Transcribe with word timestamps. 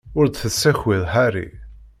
Ur 0.17 0.25
d-tessakiḍ 0.27 1.03
Harry. 1.13 1.47